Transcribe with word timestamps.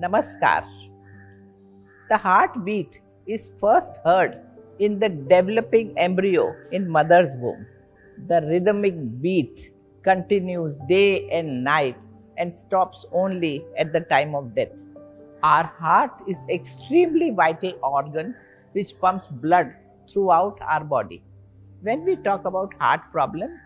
Namaskar. 0.00 0.64
The 2.08 2.16
heartbeat 2.16 3.00
is 3.26 3.52
first 3.60 3.96
heard 4.04 4.40
in 4.78 4.98
the 4.98 5.08
developing 5.08 5.96
embryo 5.96 6.54
in 6.72 6.88
mother's 6.88 7.36
womb. 7.36 7.66
The 8.26 8.42
rhythmic 8.42 8.94
beat 9.22 9.70
continues 10.02 10.76
day 10.88 11.30
and 11.30 11.62
night 11.62 11.96
and 12.36 12.54
stops 12.54 13.06
only 13.12 13.64
at 13.78 13.92
the 13.92 14.00
time 14.00 14.34
of 14.34 14.54
death. 14.54 14.88
Our 15.42 15.64
heart 15.64 16.22
is 16.26 16.44
extremely 16.48 17.30
vital 17.30 17.74
organ 17.82 18.34
which 18.72 18.98
pumps 19.00 19.28
blood 19.30 19.72
throughout 20.12 20.58
our 20.60 20.82
body. 20.82 21.22
When 21.82 22.04
we 22.04 22.16
talk 22.16 22.44
about 22.44 22.74
heart 22.80 23.00
problems, 23.12 23.58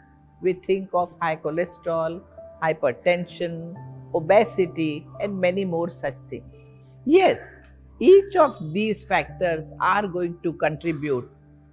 we 0.43 0.53
think 0.53 0.91
of 0.93 1.15
high 1.21 1.37
cholesterol, 1.37 2.21
hypertension, 2.63 3.75
obesity, 4.15 5.07
and 5.21 5.41
many 5.41 5.65
more 5.65 5.91
such 5.91 6.15
things. 6.31 6.67
Yes, 7.05 7.55
each 8.01 8.37
of 8.37 8.57
these 8.73 9.05
factors 9.05 9.73
are 9.81 10.07
going 10.07 10.39
to 10.43 10.53
contribute 10.53 11.31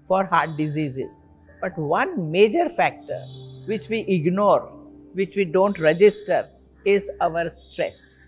for 0.08 0.26
heart 0.26 0.58
diseases. 0.58 1.22
But 1.62 1.78
one 1.78 2.32
major 2.32 2.70
factor 2.70 3.24
which 3.66 3.90
we 3.90 4.00
ignore, 4.02 4.72
which 5.14 5.36
we 5.36 5.46
don't 5.46 5.80
register, 5.80 6.50
is 6.86 7.10
our 7.22 7.50
stress. 7.50 8.24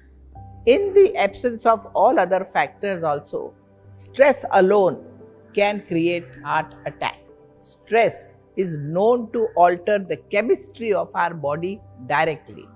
In 0.65 0.93
the 0.93 1.15
absence 1.15 1.65
of 1.65 1.85
all 1.93 2.19
other 2.19 2.45
factors, 2.45 3.03
also, 3.03 3.53
stress 3.89 4.43
alone 4.51 5.05
can 5.53 5.83
create 5.87 6.25
heart 6.43 6.73
attack. 6.85 7.19
Stress 7.61 8.33
is 8.55 8.75
known 8.77 9.31
to 9.31 9.47
alter 9.55 9.99
the 9.99 10.17
chemistry 10.31 10.93
of 10.93 11.09
our 11.15 11.33
body 11.33 11.79
directly. 12.07 12.67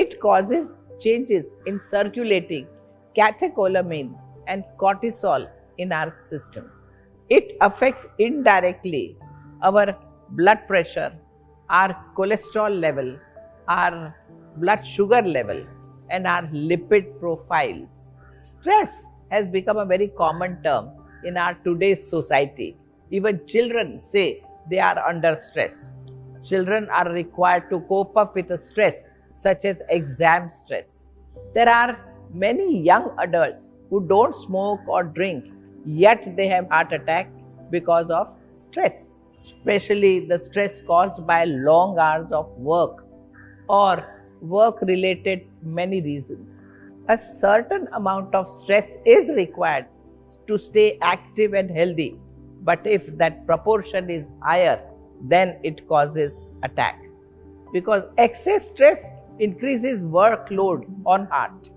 It 0.00 0.20
causes 0.20 0.74
changes 1.00 1.56
in 1.64 1.80
circulating 1.80 2.66
catecholamine 3.18 4.10
and 4.46 4.64
cortisol 4.78 5.48
in 5.78 5.90
our 5.90 6.14
system. 6.22 6.70
It 7.30 7.56
affects 7.62 8.06
indirectly 8.18 9.16
our 9.62 9.96
blood 10.30 10.58
pressure, 10.66 11.12
our 11.70 11.96
cholesterol 12.14 12.78
level, 12.78 13.16
our 13.68 14.14
blood 14.58 14.86
sugar 14.86 15.22
level, 15.22 15.64
and 16.10 16.26
our 16.26 16.42
lipid 16.48 17.18
profiles. 17.18 18.08
Stress 18.34 19.06
has 19.30 19.46
become 19.46 19.78
a 19.78 19.86
very 19.86 20.08
common 20.08 20.62
term 20.62 20.90
in 21.24 21.38
our 21.38 21.54
today's 21.64 22.06
society. 22.06 22.76
Even 23.10 23.40
children 23.46 24.02
say 24.02 24.44
they 24.70 24.78
are 24.78 24.98
under 25.08 25.34
stress. 25.36 26.00
Children 26.44 26.88
are 26.90 27.10
required 27.10 27.70
to 27.70 27.80
cope 27.88 28.16
up 28.16 28.34
with 28.34 28.48
the 28.48 28.58
stress 28.58 29.04
such 29.36 29.64
as 29.64 29.82
exam 29.90 30.48
stress. 30.48 31.10
There 31.54 31.68
are 31.68 31.98
many 32.32 32.82
young 32.82 33.14
adults 33.18 33.74
who 33.90 34.06
don't 34.08 34.34
smoke 34.34 34.80
or 34.88 35.04
drink, 35.04 35.44
yet 35.84 36.36
they 36.36 36.48
have 36.48 36.68
heart 36.70 36.92
attack 36.92 37.30
because 37.70 38.10
of 38.10 38.34
stress, 38.50 39.20
especially 39.36 40.26
the 40.26 40.38
stress 40.38 40.80
caused 40.80 41.26
by 41.26 41.44
long 41.44 41.98
hours 41.98 42.32
of 42.32 42.48
work 42.56 43.04
or 43.68 44.04
work 44.40 44.80
related 44.82 45.46
many 45.62 46.00
reasons. 46.00 46.64
A 47.08 47.18
certain 47.18 47.88
amount 47.92 48.34
of 48.34 48.48
stress 48.48 48.96
is 49.04 49.28
required 49.28 49.86
to 50.46 50.58
stay 50.58 50.98
active 51.02 51.52
and 51.54 51.70
healthy, 51.70 52.18
but 52.62 52.86
if 52.86 53.06
that 53.18 53.46
proportion 53.46 54.10
is 54.10 54.28
higher, 54.42 54.80
then 55.22 55.58
it 55.62 55.86
causes 55.88 56.48
attack. 56.62 57.02
Because 57.72 58.04
excess 58.16 58.68
stress 58.68 59.04
increases 59.38 60.04
workload 60.04 60.84
on 61.04 61.26
heart 61.26 61.70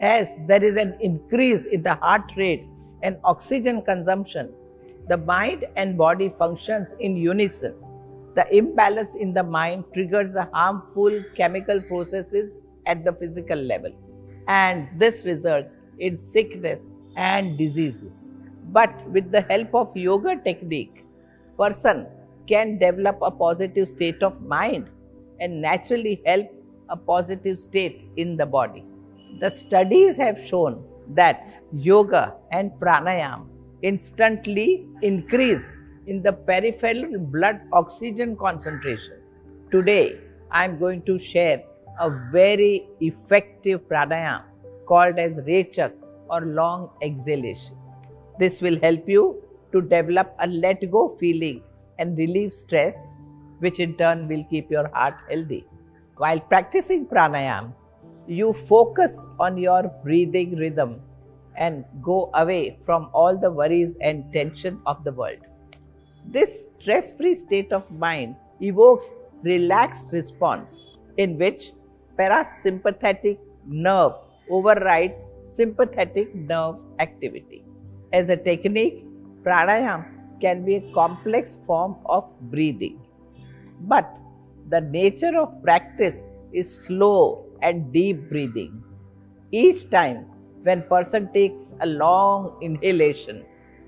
as 0.00 0.28
there 0.46 0.62
is 0.62 0.76
an 0.76 0.96
increase 1.00 1.64
in 1.64 1.82
the 1.82 1.94
heart 1.94 2.32
rate 2.36 2.66
and 3.02 3.16
oxygen 3.24 3.82
consumption, 3.82 4.52
the 5.08 5.16
mind 5.16 5.64
and 5.76 5.96
body 5.96 6.28
functions 6.28 6.94
in 7.00 7.16
unison. 7.16 7.74
The 8.34 8.54
imbalance 8.54 9.14
in 9.14 9.32
the 9.32 9.42
mind 9.42 9.84
triggers 9.94 10.32
the 10.32 10.48
harmful 10.52 11.22
chemical 11.34 11.80
processes 11.80 12.56
at 12.84 13.04
the 13.04 13.12
physical 13.12 13.56
level, 13.58 13.92
and 14.46 14.88
this 14.98 15.24
results 15.24 15.78
in 15.98 16.18
sickness 16.18 16.90
and 17.16 17.56
diseases. 17.56 18.32
But 18.72 19.08
with 19.08 19.30
the 19.30 19.40
help 19.40 19.74
of 19.74 19.96
yoga 19.96 20.36
technique, 20.44 21.04
person 21.56 22.06
can 22.46 22.78
develop 22.78 23.18
a 23.22 23.30
positive 23.30 23.88
state 23.88 24.22
of 24.22 24.42
mind 24.42 24.90
and 25.40 25.62
naturally 25.62 26.20
help 26.26 26.46
a 26.88 26.96
positive 26.96 27.58
state 27.60 28.08
in 28.16 28.36
the 28.36 28.46
body. 28.46 28.84
The 29.40 29.50
studies 29.50 30.16
have 30.16 30.38
shown 30.46 30.84
that 31.14 31.60
yoga 31.72 32.34
and 32.52 32.70
pranayam 32.80 33.46
instantly 33.82 34.86
increase 35.02 35.70
in 36.06 36.22
the 36.22 36.32
peripheral 36.32 37.18
blood 37.18 37.60
oxygen 37.72 38.36
concentration. 38.36 39.14
Today, 39.70 40.18
I 40.50 40.64
am 40.64 40.78
going 40.78 41.02
to 41.02 41.18
share 41.18 41.62
a 42.00 42.10
very 42.30 42.88
effective 43.00 43.80
pranayam 43.88 44.42
called 44.86 45.18
as 45.18 45.36
Rechak 45.38 45.92
or 46.30 46.40
long 46.42 46.90
exhalation. 47.02 47.76
This 48.38 48.60
will 48.60 48.78
help 48.80 49.08
you 49.08 49.42
to 49.72 49.80
develop 49.80 50.34
a 50.38 50.46
let 50.46 50.90
go 50.90 51.16
feeling 51.20 51.62
and 51.98 52.16
relieve 52.16 52.52
stress, 52.52 53.14
which 53.58 53.80
in 53.80 53.94
turn 53.96 54.28
will 54.28 54.44
keep 54.50 54.70
your 54.70 54.88
heart 54.88 55.16
healthy. 55.28 55.66
While 56.16 56.40
practicing 56.40 57.06
pranayam, 57.06 57.74
you 58.26 58.52
focus 58.52 59.26
on 59.38 59.58
your 59.58 59.82
breathing 60.02 60.56
rhythm 60.56 61.00
and 61.56 61.84
go 62.02 62.30
away 62.34 62.78
from 62.84 63.10
all 63.12 63.36
the 63.36 63.50
worries 63.50 63.96
and 64.00 64.32
tension 64.32 64.80
of 64.86 65.04
the 65.04 65.12
world. 65.12 65.38
This 66.24 66.70
stress 66.80 67.12
free 67.12 67.34
state 67.34 67.70
of 67.70 67.90
mind 67.90 68.36
evokes 68.60 69.12
relaxed 69.42 70.08
response 70.10 70.96
in 71.18 71.38
which 71.38 71.72
parasympathetic 72.18 73.38
nerve 73.66 74.14
overrides 74.50 75.22
sympathetic 75.44 76.34
nerve 76.34 76.76
activity. 76.98 77.64
As 78.12 78.30
a 78.30 78.36
technique, 78.36 79.04
pranayam 79.42 80.06
can 80.40 80.64
be 80.64 80.76
a 80.76 80.92
complex 80.92 81.58
form 81.66 81.96
of 82.06 82.32
breathing. 82.50 83.00
But 83.82 84.10
the 84.68 84.80
nature 84.80 85.38
of 85.38 85.62
practice 85.62 86.22
is 86.52 86.68
slow 86.84 87.44
and 87.62 87.92
deep 87.92 88.28
breathing. 88.28 88.82
Each 89.52 89.88
time 89.90 90.26
when 90.62 90.82
person 90.82 91.32
takes 91.32 91.74
a 91.80 91.86
long 91.86 92.56
inhalation, 92.60 93.44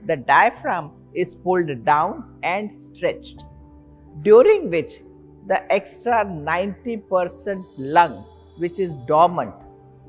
the 0.06 0.16
diaphragm 0.16 0.92
is 1.14 1.34
pulled 1.34 1.84
down 1.84 2.38
and 2.42 2.76
stretched, 2.76 3.42
during 4.22 4.70
which 4.70 4.92
the 5.48 5.60
extra 5.72 6.24
90% 6.24 7.64
lung, 7.76 8.24
which 8.58 8.78
is 8.78 8.96
dormant, 9.08 9.54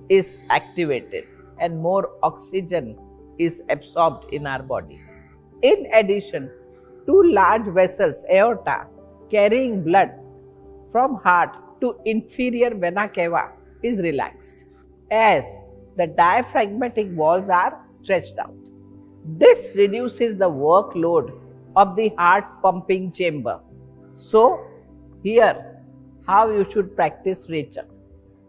is 0.09 0.35
activated 0.49 1.25
and 1.59 1.79
more 1.79 2.11
oxygen 2.23 2.97
is 3.37 3.61
absorbed 3.69 4.33
in 4.33 4.45
our 4.45 4.61
body. 4.61 4.99
In 5.61 5.87
addition, 5.93 6.49
two 7.05 7.23
large 7.31 7.65
vessels, 7.73 8.23
aorta, 8.31 8.87
carrying 9.29 9.83
blood 9.83 10.11
from 10.91 11.15
heart 11.15 11.55
to 11.81 11.95
inferior 12.05 12.73
vena 12.73 13.07
cava 13.07 13.51
is 13.83 13.99
relaxed 13.99 14.65
as 15.11 15.45
the 15.97 16.07
diaphragmatic 16.07 17.07
walls 17.11 17.49
are 17.49 17.79
stretched 17.91 18.37
out. 18.39 18.55
This 19.37 19.69
reduces 19.75 20.37
the 20.37 20.49
workload 20.49 21.39
of 21.75 21.95
the 21.95 22.09
heart 22.17 22.45
pumping 22.61 23.11
chamber. 23.11 23.59
So, 24.15 24.65
here 25.23 25.65
how 26.27 26.49
you 26.51 26.65
should 26.71 26.95
practice 26.95 27.47
Rechak. 27.47 27.87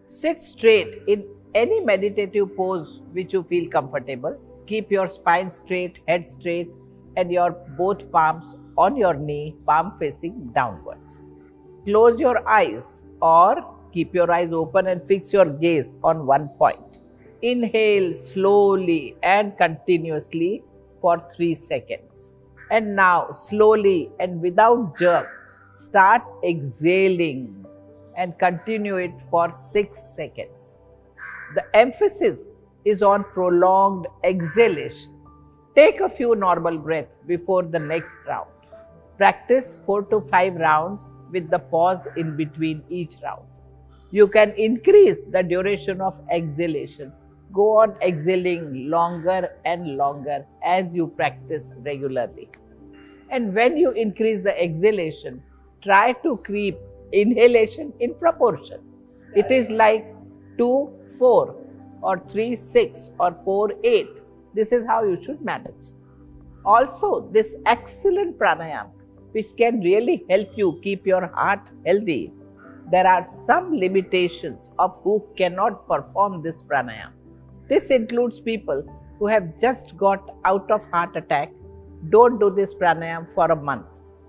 Sit 0.07 0.41
straight 0.41 1.03
in 1.07 1.25
any 1.55 1.81
meditative 1.81 2.55
pose 2.57 3.01
which 3.13 3.33
you 3.33 3.43
feel 3.43 3.71
comfortable. 3.71 4.37
Keep 4.67 4.91
your 4.91 5.09
spine 5.09 5.51
straight, 5.51 5.99
head 6.07 6.27
straight, 6.27 6.71
and 7.17 7.33
your 7.33 7.51
both 7.79 8.11
palms 8.13 8.55
on 8.77 8.97
your 8.97 9.15
knee, 9.15 9.57
palm 9.67 9.95
facing 9.99 10.51
downwards. 10.55 11.23
Close 11.85 12.21
your 12.21 12.47
eyes 12.49 13.03
or 13.23 13.65
keep 13.93 14.15
your 14.15 14.31
eyes 14.31 14.53
open 14.53 14.87
and 14.87 15.03
fix 15.03 15.33
your 15.33 15.47
gaze 15.47 15.93
on 16.05 16.27
one 16.27 16.49
point. 16.59 16.99
Inhale 17.43 18.13
slowly 18.15 19.17
and 19.23 19.57
continuously 19.57 20.63
for 21.01 21.23
3 21.35 21.55
seconds. 21.55 22.33
And 22.71 22.95
now, 22.95 23.33
slowly 23.33 24.11
and 24.21 24.41
without 24.41 24.99
jerk, 24.99 25.29
start 25.71 26.23
exhaling 26.45 27.65
and 28.17 28.39
continue 28.39 28.97
it 28.97 29.13
for 29.31 29.55
6 29.59 29.99
seconds. 29.99 30.77
The 31.55 31.65
emphasis 31.75 32.49
is 32.85 33.03
on 33.03 33.25
prolonged 33.25 34.07
exhalation. 34.23 35.15
Take 35.75 36.01
a 36.01 36.09
few 36.09 36.35
normal 36.35 36.77
breaths 36.77 37.15
before 37.27 37.63
the 37.63 37.79
next 37.79 38.19
round. 38.27 38.51
Practice 39.17 39.79
4 39.87 40.03
to 40.11 40.21
5 40.21 40.55
rounds 40.57 41.01
with 41.33 41.51
the 41.51 41.59
pause 41.59 42.07
in 42.17 42.37
between 42.37 42.83
each 42.89 43.17
round. 43.23 43.47
You 44.11 44.27
can 44.29 44.51
increase 44.53 45.19
the 45.31 45.43
duration 45.43 46.01
of 46.01 46.21
exhalation 46.31 47.13
go 47.53 47.79
on 47.79 47.95
exhaling 48.03 48.89
longer 48.89 49.49
and 49.65 49.97
longer 49.97 50.45
as 50.65 50.95
you 50.95 51.07
practice 51.09 51.75
regularly. 51.79 52.49
And 53.31 53.55
when 53.55 53.77
you 53.77 53.93
increase 53.93 54.43
the 54.43 54.59
exhalation, 54.61 55.43
try 55.83 56.13
to 56.25 56.41
keep 56.47 56.79
inhalation 57.13 57.93
in 58.01 58.15
proportion. 58.15 58.81
It 59.35 59.51
is 59.51 59.71
like 59.71 60.05
2 60.59 60.93
4 61.19 61.55
or 62.03 62.19
3 62.29 62.57
6 62.57 63.11
or 63.19 63.35
4 63.45 63.73
8. 63.85 64.09
This 64.55 64.73
is 64.73 64.87
how 64.87 65.05
you 65.05 65.23
should 65.23 65.41
manage. 65.45 65.93
Also, 66.65 67.29
this 67.33 67.55
excellent 67.67 68.39
pranayama, 68.39 68.91
which 69.33 69.57
can 69.57 69.81
really 69.81 70.25
help 70.29 70.49
you 70.57 70.81
keep 70.83 71.07
your 71.07 71.27
heart 71.29 71.61
healthy, 71.87 72.33
there 72.91 73.07
are 73.07 73.25
some 73.27 73.77
limitations 73.77 74.59
of 74.79 74.99
who 75.05 75.25
cannot 75.37 75.87
perform 75.87 76.43
this 76.43 76.63
pranayama. 76.63 77.13
This 77.69 77.91
includes 77.91 78.41
people 78.41 78.83
who 79.19 79.27
have 79.29 79.61
just 79.61 79.97
got 79.97 80.35
out 80.45 80.69
of 80.71 80.85
heart 80.91 81.15
attack. 81.15 81.53
Don't 82.09 82.41
do 82.41 82.51
this 82.51 82.75
pranayama 82.75 83.33
for 83.35 83.53
a 83.53 83.57
month. 83.57 83.87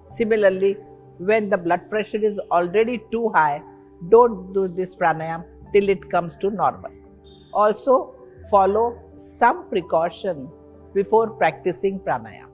Similarly, 0.07 0.77
when 1.17 1.49
the 1.49 1.57
blood 1.57 1.89
pressure 1.89 2.23
is 2.23 2.37
already 2.51 3.01
too 3.11 3.29
high, 3.29 3.63
don't 4.09 4.53
do 4.53 4.67
this 4.67 4.93
pranayama 4.93 5.45
till 5.73 5.89
it 5.89 6.09
comes 6.11 6.35
to 6.41 6.51
normal. 6.51 6.91
Also, 7.53 8.13
follow 8.51 8.99
some 9.15 9.67
precaution 9.69 10.49
before 10.93 11.31
practicing 11.31 11.99
pranayam. 11.99 12.50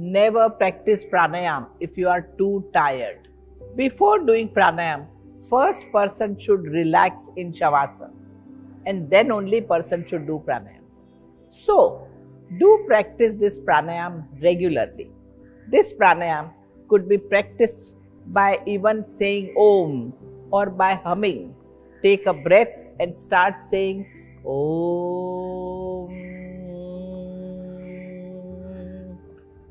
Never 0.00 0.48
practice 0.48 1.02
pranayam 1.02 1.66
if 1.80 1.98
you 1.98 2.08
are 2.08 2.22
too 2.38 2.64
tired. 2.72 3.26
Before 3.74 4.24
doing 4.24 4.48
pranayam, 4.48 5.06
first 5.50 5.90
person 5.90 6.38
should 6.38 6.62
relax 6.62 7.28
in 7.34 7.52
shavasana 7.52 8.12
and 8.86 9.10
then 9.10 9.32
only 9.32 9.60
person 9.60 10.06
should 10.08 10.24
do 10.24 10.40
pranayam. 10.46 10.84
So, 11.50 12.06
do 12.60 12.84
practice 12.86 13.34
this 13.40 13.58
pranayam 13.58 14.22
regularly. 14.40 15.10
This 15.68 15.92
pranayam 15.92 16.52
could 16.88 17.08
be 17.08 17.18
practiced 17.18 17.96
by 18.28 18.60
even 18.66 19.04
saying 19.04 19.52
Om 19.58 20.12
or 20.52 20.70
by 20.70 20.94
humming. 20.94 21.56
Take 22.04 22.26
a 22.26 22.34
breath 22.34 22.84
and 23.00 23.16
start 23.16 23.56
saying 23.56 24.06
Om 24.46 25.57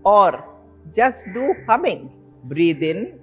or 0.08 0.44
just 0.96 1.26
do 1.34 1.54
humming. 1.68 2.10
Breathe 2.46 2.82
in, 2.82 3.20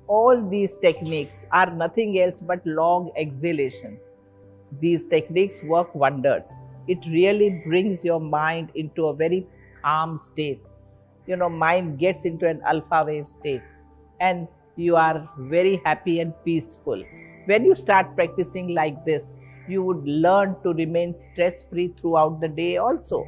all 0.07 0.49
these 0.49 0.77
techniques 0.77 1.45
are 1.53 1.69
nothing 1.83 2.19
else 2.19 2.41
but 2.41 2.65
long 2.65 3.11
exhalation. 3.15 3.97
These 4.81 5.07
techniques 5.07 5.63
work 5.63 5.95
wonders. 5.95 6.51
It 6.87 6.99
really 7.07 7.61
brings 7.65 8.03
your 8.03 8.19
mind 8.19 8.71
into 8.75 9.05
a 9.07 9.13
very 9.15 9.47
calm 9.81 10.19
state. 10.21 10.61
You 11.25 11.37
know, 11.37 11.49
mind 11.49 11.99
gets 11.99 12.25
into 12.25 12.47
an 12.47 12.61
alpha 12.65 13.03
wave 13.05 13.27
state 13.29 13.61
and 14.19 14.47
you 14.75 14.95
are 14.95 15.29
very 15.37 15.81
happy 15.85 16.19
and 16.19 16.33
peaceful. 16.43 17.03
When 17.45 17.63
you 17.65 17.75
start 17.75 18.15
practicing 18.15 18.73
like 18.73 19.05
this, 19.05 19.33
you 19.69 19.83
would 19.83 20.05
learn 20.05 20.55
to 20.63 20.73
remain 20.73 21.13
stress 21.15 21.63
free 21.63 21.93
throughout 21.99 22.39
the 22.41 22.47
day 22.47 22.77
also. 22.77 23.25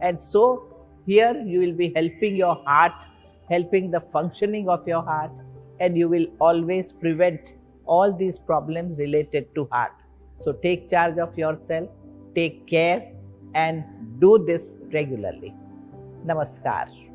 And 0.00 0.18
so, 0.18 0.66
here 1.06 1.36
you 1.46 1.60
will 1.60 1.72
be 1.72 1.92
helping 1.94 2.36
your 2.36 2.56
heart, 2.64 3.04
helping 3.48 3.90
the 3.90 4.00
functioning 4.00 4.68
of 4.68 4.86
your 4.86 5.02
heart, 5.02 5.32
and 5.80 5.96
you 5.96 6.08
will 6.08 6.26
always 6.40 6.92
prevent 6.92 7.54
all 7.86 8.12
these 8.12 8.38
problems 8.38 8.98
related 8.98 9.54
to 9.54 9.68
heart. 9.72 9.92
So, 10.40 10.52
take 10.52 10.88
charge 10.88 11.18
of 11.18 11.36
yourself, 11.36 11.88
take 12.34 12.66
care, 12.66 13.12
and 13.54 13.84
do 14.20 14.44
this 14.46 14.74
regularly. 14.92 15.54
Namaskar. 16.24 17.09